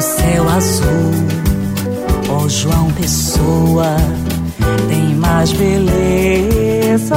no 0.00 0.02
céu 0.02 0.48
azul. 0.48 1.12
Ó 2.30 2.44
oh, 2.44 2.48
João 2.48 2.90
Pessoa, 2.92 3.96
tem 4.88 5.14
mais 5.14 5.52
beleza. 5.52 7.16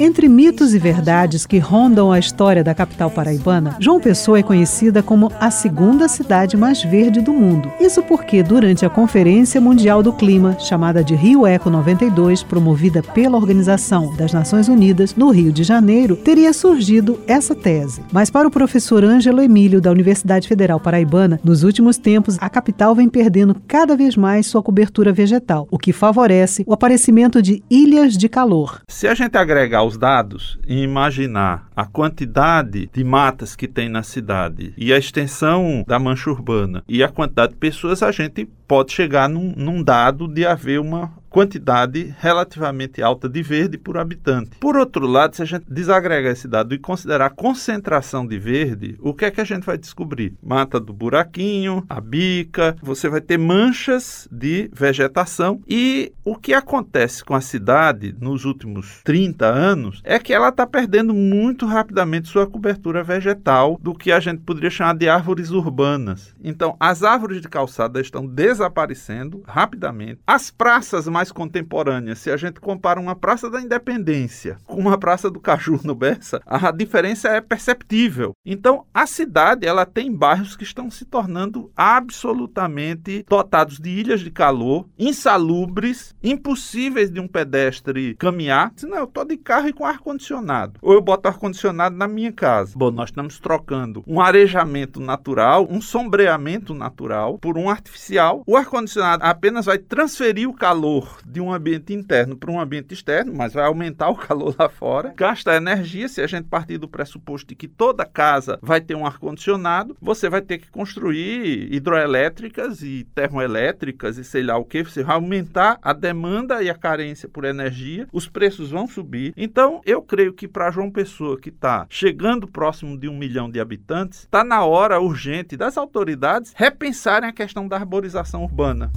Entre 0.00 0.28
mitos 0.28 0.74
e 0.74 0.78
verdades 0.78 1.44
que 1.44 1.58
rondam 1.58 2.12
a 2.12 2.20
história 2.20 2.62
da 2.62 2.72
capital 2.72 3.10
paraibana, 3.10 3.76
João 3.80 3.98
Pessoa 3.98 4.38
é 4.38 4.44
conhecida 4.44 5.02
como 5.02 5.32
a 5.40 5.50
segunda 5.50 6.06
cidade 6.06 6.56
mais 6.56 6.80
verde 6.84 7.20
do 7.20 7.32
mundo. 7.32 7.68
Isso 7.80 8.00
porque, 8.04 8.40
durante 8.40 8.86
a 8.86 8.90
Conferência 8.90 9.60
Mundial 9.60 10.00
do 10.00 10.12
Clima, 10.12 10.56
chamada 10.60 11.02
de 11.02 11.16
Rio 11.16 11.44
Eco 11.44 11.68
92, 11.68 12.44
promovida 12.44 13.02
pela 13.02 13.36
Organização 13.36 14.14
das 14.14 14.32
Nações 14.32 14.68
Unidas 14.68 15.16
no 15.16 15.30
Rio 15.30 15.50
de 15.50 15.64
Janeiro, 15.64 16.14
teria 16.14 16.52
surgido 16.52 17.20
essa 17.26 17.52
tese. 17.52 18.00
Mas 18.12 18.30
para 18.30 18.46
o 18.46 18.52
professor 18.52 19.02
Ângelo 19.04 19.42
Emílio, 19.42 19.80
da 19.80 19.90
Universidade 19.90 20.46
Federal 20.46 20.78
Paraibana, 20.78 21.40
nos 21.42 21.64
últimos 21.64 21.96
tempos 21.98 22.36
a 22.40 22.48
capital 22.48 22.94
vem 22.94 23.08
perdendo 23.08 23.56
cada 23.66 23.96
vez 23.96 24.16
mais 24.16 24.46
sua 24.46 24.62
cobertura 24.62 25.12
vegetal, 25.12 25.66
o 25.72 25.76
que 25.78 25.92
favorece 25.92 26.62
o 26.68 26.72
aparecimento 26.72 27.42
de 27.42 27.64
ilhas 27.68 28.16
de 28.16 28.28
calor. 28.28 28.80
Se 28.86 29.08
a 29.08 29.14
gente 29.14 29.36
agregar 29.36 29.87
os 29.88 29.98
dados 29.98 30.58
e 30.66 30.82
imaginar 30.82 31.68
a 31.74 31.84
quantidade 31.84 32.88
de 32.92 33.02
matas 33.02 33.56
que 33.56 33.66
tem 33.66 33.88
na 33.88 34.02
cidade 34.02 34.72
e 34.76 34.92
a 34.92 34.98
extensão 34.98 35.84
da 35.86 35.98
mancha 35.98 36.30
urbana 36.30 36.84
e 36.88 37.02
a 37.02 37.08
quantidade 37.08 37.52
de 37.52 37.58
pessoas, 37.58 38.02
a 38.02 38.12
gente 38.12 38.48
pode 38.66 38.92
chegar 38.92 39.28
num, 39.28 39.54
num 39.56 39.82
dado 39.82 40.28
de 40.28 40.46
haver 40.46 40.78
uma 40.78 41.12
quantidade 41.28 42.14
relativamente 42.18 43.02
alta 43.02 43.28
de 43.28 43.42
verde 43.42 43.78
por 43.78 43.98
habitante. 43.98 44.50
Por 44.60 44.76
outro 44.76 45.06
lado, 45.06 45.36
se 45.36 45.42
a 45.42 45.44
gente 45.44 45.66
desagregar 45.68 46.32
esse 46.32 46.48
dado 46.48 46.74
e 46.74 46.78
considerar 46.78 47.26
a 47.26 47.30
concentração 47.30 48.26
de 48.26 48.38
verde, 48.38 48.96
o 49.00 49.14
que 49.14 49.24
é 49.24 49.30
que 49.30 49.40
a 49.40 49.44
gente 49.44 49.64
vai 49.64 49.78
descobrir? 49.78 50.34
Mata 50.42 50.80
do 50.80 50.92
buraquinho, 50.92 51.84
a 51.88 52.00
bica, 52.00 52.76
você 52.82 53.08
vai 53.08 53.20
ter 53.20 53.38
manchas 53.38 54.28
de 54.30 54.70
vegetação 54.72 55.60
e 55.68 56.12
o 56.24 56.36
que 56.36 56.52
acontece 56.52 57.24
com 57.24 57.34
a 57.34 57.40
cidade 57.40 58.14
nos 58.20 58.44
últimos 58.44 59.00
30 59.04 59.46
anos 59.46 60.00
é 60.04 60.18
que 60.18 60.32
ela 60.32 60.48
está 60.48 60.66
perdendo 60.66 61.14
muito 61.14 61.66
rapidamente 61.66 62.28
sua 62.28 62.46
cobertura 62.46 63.02
vegetal 63.02 63.78
do 63.80 63.94
que 63.94 64.12
a 64.12 64.20
gente 64.20 64.42
poderia 64.42 64.70
chamar 64.70 64.94
de 64.94 65.08
árvores 65.08 65.50
urbanas. 65.50 66.34
Então, 66.42 66.76
as 66.78 67.02
árvores 67.02 67.40
de 67.40 67.48
calçada 67.48 68.00
estão 68.00 68.26
desaparecendo 68.26 69.42
rapidamente. 69.46 70.20
As 70.26 70.50
praças 70.50 71.06
mais 71.18 71.32
contemporâneas, 71.32 72.20
se 72.20 72.30
a 72.30 72.36
gente 72.36 72.60
compara 72.60 73.00
uma 73.00 73.16
Praça 73.16 73.50
da 73.50 73.60
Independência 73.60 74.56
com 74.66 74.76
uma 74.76 74.96
Praça 74.96 75.28
do 75.28 75.40
Caju 75.40 75.80
no 75.82 75.94
Bessa, 75.94 76.40
a 76.46 76.70
diferença 76.70 77.28
é 77.28 77.40
perceptível. 77.40 78.32
Então, 78.46 78.84
a 78.94 79.04
cidade 79.06 79.66
ela 79.66 79.84
tem 79.84 80.12
bairros 80.12 80.54
que 80.54 80.62
estão 80.62 80.90
se 80.90 81.04
tornando 81.04 81.72
absolutamente 81.76 83.24
dotados 83.28 83.78
de 83.78 83.90
ilhas 83.90 84.20
de 84.20 84.30
calor, 84.30 84.86
insalubres, 84.98 86.14
impossíveis 86.22 87.10
de 87.10 87.18
um 87.18 87.26
pedestre 87.26 88.14
caminhar. 88.14 88.72
Não, 88.84 88.98
eu 88.98 89.06
tô 89.06 89.24
de 89.24 89.36
carro 89.36 89.68
e 89.68 89.72
com 89.72 89.84
ar 89.84 89.98
condicionado. 89.98 90.78
Ou 90.80 90.92
eu 90.92 91.00
boto 91.00 91.26
ar 91.26 91.36
condicionado 91.36 91.96
na 91.96 92.06
minha 92.06 92.32
casa. 92.32 92.74
Bom, 92.76 92.92
nós 92.92 93.08
estamos 93.08 93.40
trocando 93.40 94.04
um 94.06 94.20
arejamento 94.20 95.00
natural, 95.00 95.66
um 95.68 95.80
sombreamento 95.80 96.74
natural 96.74 97.38
por 97.38 97.58
um 97.58 97.68
artificial 97.68 98.42
o 98.46 98.56
ar-condicionado 98.56 99.24
apenas 99.24 99.66
vai 99.66 99.78
transferir 99.78 100.48
o 100.48 100.54
calor 100.54 101.07
de 101.26 101.40
um 101.40 101.52
ambiente 101.52 101.92
interno 101.92 102.36
para 102.36 102.50
um 102.50 102.60
ambiente 102.60 102.94
externo, 102.94 103.32
mas 103.34 103.52
vai 103.52 103.64
aumentar 103.64 104.08
o 104.10 104.16
calor 104.16 104.54
lá 104.58 104.68
fora, 104.68 105.12
gasta 105.16 105.56
energia. 105.56 106.08
Se 106.08 106.20
a 106.20 106.26
gente 106.26 106.48
partir 106.48 106.78
do 106.78 106.88
pressuposto 106.88 107.48
de 107.48 107.54
que 107.54 107.68
toda 107.68 108.04
casa 108.04 108.58
vai 108.62 108.80
ter 108.80 108.94
um 108.94 109.06
ar-condicionado, 109.06 109.96
você 110.00 110.28
vai 110.28 110.40
ter 110.40 110.58
que 110.58 110.70
construir 110.70 111.72
hidroelétricas 111.72 112.82
e 112.82 113.06
termoelétricas 113.14 114.18
e 114.18 114.24
sei 114.24 114.42
lá 114.42 114.56
o 114.56 114.64
que. 114.64 114.82
Você 114.82 115.02
vai 115.02 115.16
aumentar 115.16 115.78
a 115.82 115.92
demanda 115.92 116.62
e 116.62 116.70
a 116.70 116.74
carência 116.74 117.28
por 117.28 117.44
energia, 117.44 118.06
os 118.12 118.28
preços 118.28 118.70
vão 118.70 118.86
subir. 118.86 119.32
Então, 119.36 119.80
eu 119.84 120.02
creio 120.02 120.32
que 120.32 120.48
para 120.48 120.70
João 120.70 120.90
Pessoa, 120.90 121.38
que 121.38 121.48
está 121.48 121.86
chegando 121.88 122.46
próximo 122.46 122.98
de 122.98 123.08
um 123.08 123.16
milhão 123.16 123.50
de 123.50 123.60
habitantes, 123.60 124.20
está 124.20 124.44
na 124.44 124.64
hora 124.64 125.00
urgente 125.00 125.56
das 125.56 125.76
autoridades 125.76 126.52
repensarem 126.56 127.28
a 127.28 127.32
questão 127.32 127.68
da 127.68 127.76
arborização 127.76 128.42
urbana. 128.42 128.90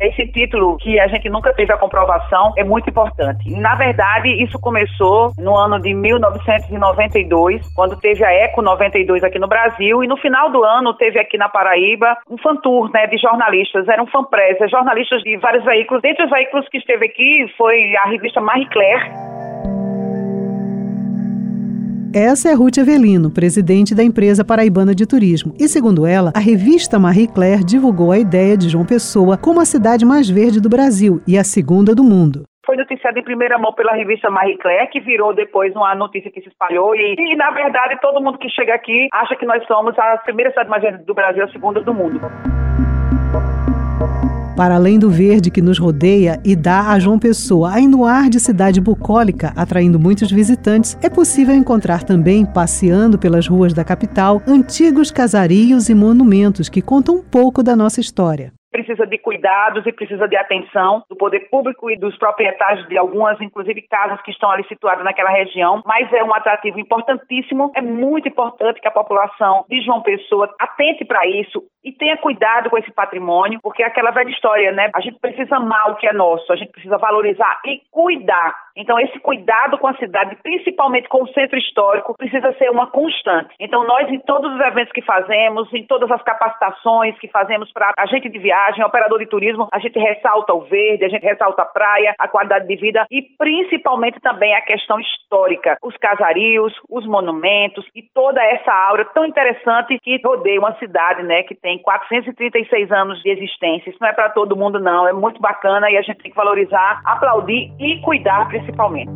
Esse 0.00 0.28
título, 0.28 0.76
que 0.76 1.00
a 1.00 1.08
gente 1.08 1.28
nunca 1.28 1.52
teve 1.52 1.72
a 1.72 1.76
comprovação, 1.76 2.52
é 2.56 2.62
muito 2.62 2.88
importante. 2.88 3.50
Na 3.50 3.74
verdade, 3.74 4.28
isso 4.42 4.56
começou 4.60 5.32
no 5.36 5.56
ano 5.56 5.80
de 5.80 5.92
1992, 5.92 7.68
quando 7.74 7.98
teve 7.98 8.24
a 8.24 8.32
Eco 8.32 8.62
92 8.62 9.24
aqui 9.24 9.40
no 9.40 9.48
Brasil, 9.48 10.04
e 10.04 10.06
no 10.06 10.16
final 10.16 10.50
do 10.52 10.62
ano 10.62 10.94
teve 10.94 11.18
aqui 11.18 11.36
na 11.36 11.48
Paraíba 11.48 12.16
um 12.30 12.38
fan 12.38 12.54
tour 12.56 12.88
né, 12.92 13.08
de 13.08 13.18
jornalistas, 13.18 13.88
eram 13.88 14.06
fanpress, 14.06 14.58
jornalistas 14.70 15.20
de 15.22 15.36
vários 15.38 15.64
veículos. 15.64 16.00
Dentre 16.00 16.24
os 16.24 16.30
veículos 16.30 16.68
que 16.68 16.78
esteve 16.78 17.06
aqui 17.06 17.52
foi 17.56 17.96
a 17.96 18.08
revista 18.08 18.40
Marie 18.40 18.68
Claire, 18.68 19.10
essa 22.18 22.50
é 22.50 22.52
Ruth 22.52 22.78
Avelino, 22.78 23.30
presidente 23.30 23.94
da 23.94 24.02
empresa 24.02 24.44
paraibana 24.44 24.92
de 24.92 25.06
turismo. 25.06 25.54
E 25.58 25.68
segundo 25.68 26.04
ela, 26.04 26.32
a 26.34 26.40
revista 26.40 26.98
Marie 26.98 27.28
Claire 27.28 27.62
divulgou 27.62 28.10
a 28.10 28.18
ideia 28.18 28.56
de 28.56 28.68
João 28.68 28.84
Pessoa 28.84 29.38
como 29.38 29.60
a 29.60 29.64
cidade 29.64 30.04
mais 30.04 30.28
verde 30.28 30.60
do 30.60 30.68
Brasil 30.68 31.22
e 31.26 31.38
a 31.38 31.44
segunda 31.44 31.94
do 31.94 32.02
mundo 32.02 32.44
foi 32.66 32.76
noticiado 32.76 33.18
em 33.18 33.24
primeira 33.24 33.56
mão 33.56 33.72
pela 33.72 33.94
revista 33.94 34.28
Marie 34.28 34.58
Claire, 34.58 34.90
que 34.90 35.00
virou 35.00 35.32
depois 35.32 35.74
uma 35.74 35.94
notícia 35.94 36.30
que 36.30 36.42
se 36.42 36.48
espalhou. 36.50 36.94
E, 36.94 37.14
e, 37.18 37.34
na 37.34 37.50
verdade, 37.50 37.98
todo 37.98 38.20
mundo 38.20 38.36
que 38.36 38.50
chega 38.50 38.74
aqui 38.74 39.08
acha 39.10 39.34
que 39.36 39.46
nós 39.46 39.66
somos 39.66 39.98
a 39.98 40.18
primeira 40.18 40.50
cidade 40.50 40.68
mais 40.68 40.82
verde 40.82 41.02
do 41.02 41.14
Brasil, 41.14 41.44
a 41.44 41.48
segunda 41.48 41.80
do 41.80 41.94
mundo. 41.94 42.20
Para 44.58 44.74
além 44.74 44.98
do 44.98 45.08
verde 45.08 45.52
que 45.52 45.62
nos 45.62 45.78
rodeia 45.78 46.42
e 46.44 46.56
dá 46.56 46.90
a 46.90 46.98
João 46.98 47.16
Pessoa 47.16 47.72
ainda 47.72 47.96
um 47.96 48.04
ar 48.04 48.28
de 48.28 48.40
cidade 48.40 48.80
bucólica, 48.80 49.52
atraindo 49.56 50.00
muitos 50.00 50.32
visitantes, 50.32 50.98
é 51.00 51.08
possível 51.08 51.54
encontrar 51.54 52.02
também, 52.02 52.44
passeando 52.44 53.16
pelas 53.16 53.46
ruas 53.46 53.72
da 53.72 53.84
capital, 53.84 54.42
antigos 54.48 55.12
casarios 55.12 55.88
e 55.88 55.94
monumentos 55.94 56.68
que 56.68 56.82
contam 56.82 57.18
um 57.18 57.22
pouco 57.22 57.62
da 57.62 57.76
nossa 57.76 58.00
história 58.00 58.52
precisa 58.70 59.06
de 59.06 59.18
cuidados 59.18 59.86
e 59.86 59.92
precisa 59.92 60.28
de 60.28 60.36
atenção 60.36 61.02
do 61.10 61.16
poder 61.16 61.48
público 61.50 61.90
e 61.90 61.98
dos 61.98 62.16
proprietários 62.16 62.86
de 62.86 62.96
algumas, 62.96 63.40
inclusive, 63.40 63.82
casas 63.82 64.20
que 64.22 64.30
estão 64.30 64.50
ali 64.50 64.64
situadas 64.68 65.04
naquela 65.04 65.30
região, 65.30 65.82
mas 65.84 66.12
é 66.12 66.22
um 66.22 66.34
atrativo 66.34 66.78
importantíssimo. 66.78 67.72
É 67.74 67.82
muito 67.82 68.28
importante 68.28 68.80
que 68.80 68.88
a 68.88 68.92
população 68.92 69.64
de 69.68 69.80
João 69.82 70.02
Pessoa 70.02 70.54
atente 70.60 71.04
para 71.04 71.26
isso 71.26 71.62
e 71.88 71.92
tenha 71.92 72.18
cuidado 72.18 72.68
com 72.68 72.76
esse 72.76 72.92
patrimônio, 72.92 73.60
porque 73.62 73.82
é 73.82 73.86
aquela 73.86 74.10
velha 74.10 74.28
história, 74.28 74.70
né? 74.72 74.90
A 74.94 75.00
gente 75.00 75.18
precisa 75.18 75.56
amar 75.56 75.90
o 75.90 75.96
que 75.96 76.06
é 76.06 76.12
nosso, 76.12 76.52
a 76.52 76.56
gente 76.56 76.70
precisa 76.70 76.98
valorizar 76.98 77.60
e 77.64 77.80
cuidar. 77.90 78.54
Então, 78.76 79.00
esse 79.00 79.18
cuidado 79.18 79.76
com 79.78 79.88
a 79.88 79.96
cidade, 79.96 80.36
principalmente 80.42 81.08
com 81.08 81.22
o 81.22 81.28
centro 81.28 81.58
histórico, 81.58 82.14
precisa 82.16 82.52
ser 82.58 82.70
uma 82.70 82.86
constante. 82.86 83.54
Então, 83.58 83.84
nós, 83.84 84.08
em 84.08 84.20
todos 84.20 84.54
os 84.54 84.60
eventos 84.60 84.92
que 84.92 85.02
fazemos, 85.02 85.72
em 85.72 85.84
todas 85.84 86.10
as 86.10 86.22
capacitações 86.22 87.18
que 87.18 87.26
fazemos 87.26 87.72
para 87.72 87.92
a 87.98 88.06
gente 88.06 88.28
de 88.28 88.38
viagem, 88.38 88.84
operador 88.84 89.18
de 89.18 89.26
turismo, 89.26 89.66
a 89.72 89.78
gente 89.78 89.98
ressalta 89.98 90.54
o 90.54 90.60
verde, 90.60 91.04
a 91.04 91.08
gente 91.08 91.24
ressalta 91.24 91.62
a 91.62 91.66
praia, 91.66 92.14
a 92.18 92.28
qualidade 92.28 92.68
de 92.68 92.76
vida 92.76 93.04
e 93.10 93.22
principalmente 93.36 94.20
também 94.20 94.54
a 94.54 94.60
questão 94.60 95.00
histórica, 95.00 95.76
os 95.82 95.96
casarios, 95.96 96.72
os 96.88 97.06
monumentos 97.06 97.84
e 97.96 98.02
toda 98.02 98.40
essa 98.44 98.72
aura 98.72 99.06
tão 99.06 99.24
interessante 99.24 99.98
que 100.02 100.20
rodeia 100.24 100.60
uma 100.60 100.78
cidade, 100.78 101.22
né, 101.22 101.42
que 101.42 101.54
tem 101.54 101.77
436 101.78 102.90
anos 102.92 103.20
de 103.22 103.30
existência. 103.30 103.90
Isso 103.90 103.98
não 104.00 104.08
é 104.08 104.12
para 104.12 104.30
todo 104.30 104.56
mundo 104.56 104.78
não, 104.78 105.08
é 105.08 105.12
muito 105.12 105.40
bacana 105.40 105.90
e 105.90 105.96
a 105.96 106.02
gente 106.02 106.18
tem 106.18 106.30
que 106.30 106.36
valorizar, 106.36 107.00
aplaudir 107.04 107.72
e 107.78 108.00
cuidar 108.00 108.48
principalmente. 108.48 109.10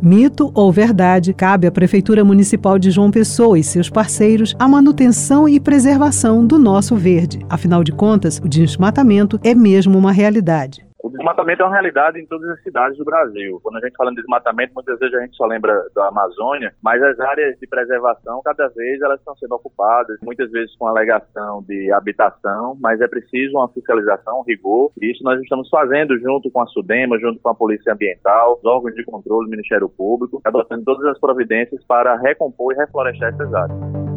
Mito 0.00 0.50
ou 0.54 0.72
verdade, 0.72 1.34
cabe 1.34 1.66
à 1.66 1.72
Prefeitura 1.72 2.24
Municipal 2.24 2.78
de 2.78 2.90
João 2.90 3.10
Pessoa 3.10 3.58
e 3.58 3.64
seus 3.64 3.90
parceiros 3.90 4.54
a 4.58 4.68
manutenção 4.68 5.48
e 5.48 5.58
preservação 5.58 6.46
do 6.46 6.58
nosso 6.58 6.96
verde. 6.96 7.40
Afinal 7.50 7.82
de 7.82 7.92
contas, 7.92 8.38
o 8.38 8.48
desmatamento 8.48 9.40
é 9.44 9.54
mesmo 9.54 9.98
uma 9.98 10.12
realidade. 10.12 10.87
O 11.00 11.10
desmatamento 11.10 11.62
é 11.62 11.64
uma 11.64 11.72
realidade 11.72 12.20
em 12.20 12.26
todas 12.26 12.48
as 12.50 12.62
cidades 12.62 12.98
do 12.98 13.04
Brasil. 13.04 13.60
Quando 13.62 13.76
a 13.76 13.80
gente 13.80 13.96
fala 13.96 14.10
em 14.10 14.14
desmatamento, 14.14 14.74
muitas 14.74 14.98
vezes 14.98 15.14
a 15.14 15.20
gente 15.20 15.36
só 15.36 15.46
lembra 15.46 15.72
da 15.94 16.08
Amazônia, 16.08 16.74
mas 16.82 17.00
as 17.02 17.18
áreas 17.20 17.56
de 17.58 17.66
preservação, 17.68 18.42
cada 18.44 18.68
vez 18.68 19.00
elas 19.00 19.20
estão 19.20 19.36
sendo 19.36 19.54
ocupadas, 19.54 20.18
muitas 20.22 20.50
vezes 20.50 20.76
com 20.76 20.86
alegação 20.88 21.62
de 21.68 21.92
habitação, 21.92 22.76
mas 22.80 23.00
é 23.00 23.06
preciso 23.06 23.56
uma 23.56 23.68
fiscalização, 23.68 24.40
um 24.40 24.44
rigor. 24.44 24.90
E 25.00 25.12
isso 25.12 25.22
nós 25.22 25.40
estamos 25.40 25.68
fazendo 25.68 26.18
junto 26.18 26.50
com 26.50 26.60
a 26.60 26.66
SUDEMA, 26.66 27.18
junto 27.20 27.40
com 27.40 27.48
a 27.48 27.54
Polícia 27.54 27.92
Ambiental, 27.92 28.58
os 28.58 28.64
órgãos 28.64 28.94
de 28.94 29.04
controle, 29.04 29.46
o 29.46 29.50
Ministério 29.50 29.88
Público, 29.88 30.40
adotando 30.44 30.84
todas 30.84 31.06
as 31.06 31.18
providências 31.20 31.84
para 31.84 32.16
recompor 32.16 32.74
e 32.74 32.76
reflorestar 32.76 33.32
essas 33.32 33.54
áreas. 33.54 34.07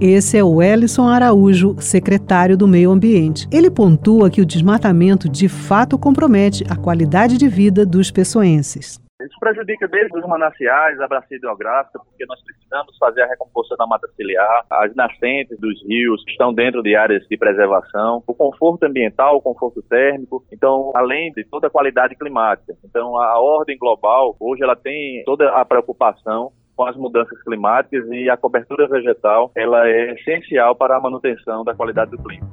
Esse 0.00 0.36
é 0.36 0.44
o 0.44 0.60
Ellison 0.60 1.08
Araújo, 1.08 1.80
secretário 1.80 2.54
do 2.54 2.68
Meio 2.68 2.90
Ambiente. 2.90 3.48
Ele 3.50 3.70
pontua 3.70 4.28
que 4.28 4.42
o 4.42 4.46
desmatamento 4.46 5.26
de 5.26 5.48
fato 5.48 5.98
compromete 5.98 6.64
a 6.70 6.76
qualidade 6.76 7.38
de 7.38 7.48
vida 7.48 7.86
dos 7.86 8.10
pessoenses. 8.10 9.00
Isso 9.18 9.40
prejudica 9.40 9.88
desde 9.88 10.18
os 10.18 10.26
mananciais, 10.26 11.00
a 11.00 11.08
bacia 11.08 11.38
hidrográfica, 11.38 11.98
porque 11.98 12.26
nós 12.26 12.38
precisamos 12.44 12.94
fazer 12.98 13.22
a 13.22 13.26
recomposição 13.26 13.78
da 13.78 13.86
mata 13.86 14.06
ciliar, 14.14 14.66
as 14.70 14.94
nascentes 14.94 15.58
dos 15.58 15.82
rios 15.86 16.22
que 16.24 16.32
estão 16.32 16.52
dentro 16.52 16.82
de 16.82 16.94
áreas 16.94 17.26
de 17.26 17.36
preservação, 17.38 18.22
o 18.26 18.34
conforto 18.34 18.84
ambiental, 18.84 19.36
o 19.36 19.40
conforto 19.40 19.80
térmico, 19.80 20.44
então, 20.52 20.92
além 20.94 21.32
de 21.32 21.42
toda 21.44 21.68
a 21.68 21.70
qualidade 21.70 22.14
climática. 22.16 22.74
Então, 22.84 23.18
a 23.18 23.40
ordem 23.40 23.78
global, 23.78 24.36
hoje, 24.38 24.62
ela 24.62 24.76
tem 24.76 25.24
toda 25.24 25.48
a 25.52 25.64
preocupação 25.64 26.52
com 26.76 26.84
as 26.84 26.96
mudanças 26.96 27.42
climáticas 27.42 28.06
e 28.10 28.28
a 28.28 28.36
cobertura 28.36 28.86
vegetal, 28.86 29.50
ela 29.56 29.88
é 29.88 30.12
essencial 30.12 30.76
para 30.76 30.96
a 30.96 31.00
manutenção 31.00 31.64
da 31.64 31.74
qualidade 31.74 32.10
do 32.10 32.18
clima. 32.18 32.46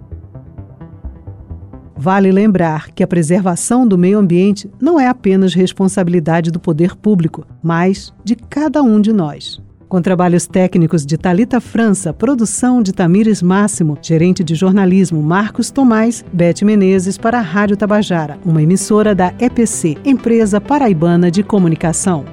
Vale 1.95 2.31
lembrar 2.31 2.91
que 2.91 3.03
a 3.03 3.07
preservação 3.07 3.87
do 3.87 3.97
meio 3.97 4.17
ambiente 4.17 4.69
não 4.81 4.99
é 4.99 5.07
apenas 5.07 5.53
responsabilidade 5.53 6.51
do 6.51 6.59
poder 6.59 6.95
público, 6.95 7.45
mas 7.61 8.13
de 8.23 8.35
cada 8.35 8.81
um 8.81 8.99
de 8.99 9.13
nós. 9.13 9.61
Com 9.87 10.01
trabalhos 10.01 10.47
técnicos 10.47 11.05
de 11.05 11.17
Talita 11.17 11.61
França, 11.61 12.11
produção 12.11 12.81
de 12.81 12.91
Tamires 12.91 13.43
Máximo, 13.43 13.97
gerente 14.01 14.43
de 14.43 14.55
jornalismo 14.55 15.21
Marcos 15.21 15.69
Tomás, 15.69 16.25
Bete 16.33 16.65
Menezes 16.65 17.15
para 17.15 17.37
a 17.37 17.41
Rádio 17.41 17.77
Tabajara, 17.77 18.39
uma 18.43 18.63
emissora 18.63 19.13
da 19.13 19.31
EPC, 19.39 19.95
Empresa 20.03 20.59
Paraibana 20.59 21.29
de 21.29 21.43
Comunicação. 21.43 22.25